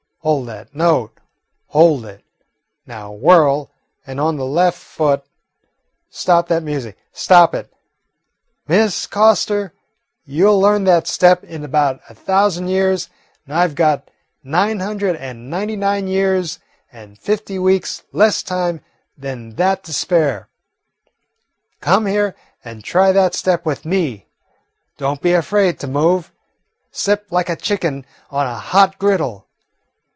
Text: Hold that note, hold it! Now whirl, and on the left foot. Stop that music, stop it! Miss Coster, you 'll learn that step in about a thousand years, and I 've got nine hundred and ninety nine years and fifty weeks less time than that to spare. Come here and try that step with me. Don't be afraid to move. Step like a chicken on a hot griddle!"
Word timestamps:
Hold 0.23 0.49
that 0.49 0.75
note, 0.75 1.19
hold 1.69 2.05
it! 2.05 2.23
Now 2.85 3.11
whirl, 3.11 3.71
and 4.05 4.19
on 4.19 4.37
the 4.37 4.45
left 4.45 4.77
foot. 4.77 5.23
Stop 6.11 6.47
that 6.49 6.61
music, 6.61 6.95
stop 7.11 7.55
it! 7.55 7.73
Miss 8.67 9.07
Coster, 9.07 9.73
you 10.23 10.47
'll 10.47 10.59
learn 10.59 10.83
that 10.83 11.07
step 11.07 11.43
in 11.43 11.63
about 11.63 12.01
a 12.07 12.13
thousand 12.13 12.67
years, 12.67 13.09
and 13.47 13.55
I 13.55 13.65
've 13.65 13.73
got 13.73 14.11
nine 14.43 14.79
hundred 14.79 15.15
and 15.15 15.49
ninety 15.49 15.75
nine 15.75 16.05
years 16.07 16.59
and 16.91 17.17
fifty 17.17 17.57
weeks 17.57 18.03
less 18.11 18.43
time 18.43 18.81
than 19.17 19.55
that 19.55 19.83
to 19.85 19.91
spare. 19.91 20.49
Come 21.79 22.05
here 22.05 22.35
and 22.63 22.83
try 22.83 23.11
that 23.11 23.33
step 23.33 23.65
with 23.65 23.85
me. 23.85 24.27
Don't 24.99 25.19
be 25.19 25.33
afraid 25.33 25.79
to 25.79 25.87
move. 25.87 26.31
Step 26.91 27.31
like 27.31 27.49
a 27.49 27.55
chicken 27.55 28.05
on 28.29 28.45
a 28.45 28.59
hot 28.59 28.99
griddle!" 28.99 29.47